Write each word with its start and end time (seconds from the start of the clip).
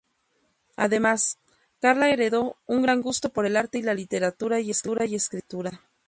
Además, 0.77 1.37
Carla 1.79 2.09
heredó 2.09 2.57
un 2.65 2.81
gran 2.81 3.03
gusto 3.03 3.29
por 3.29 3.45
el 3.45 3.55
arte 3.55 3.77
y 3.77 3.83
la 3.83 3.93
literatura 3.93 4.59
y 4.59 4.71
escritura. 4.71 5.79